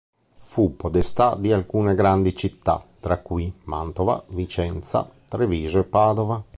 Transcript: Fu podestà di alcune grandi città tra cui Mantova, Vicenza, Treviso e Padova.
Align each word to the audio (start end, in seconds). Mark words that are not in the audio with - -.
Fu 0.39 0.75
podestà 0.77 1.35
di 1.35 1.51
alcune 1.51 1.93
grandi 1.93 2.35
città 2.35 2.83
tra 2.99 3.19
cui 3.19 3.53
Mantova, 3.65 4.23
Vicenza, 4.29 5.07
Treviso 5.29 5.77
e 5.77 5.83
Padova. 5.83 6.43